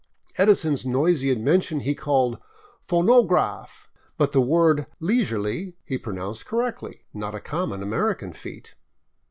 Edison's 0.35 0.83
noisy 0.83 1.29
invention 1.29 1.81
he 1.81 1.93
called" 1.93 2.39
pho 2.87 3.03
no 3.03 3.21
graph," 3.21 3.87
but 4.17 4.31
the 4.31 4.41
word" 4.41 4.87
leisurely" 4.99 5.75
he 5.85 5.99
pronounced 5.99 6.47
correctly, 6.47 7.03
not 7.13 7.35
a 7.35 7.39
common 7.39 7.83
American 7.83 8.33
feat. 8.33 8.73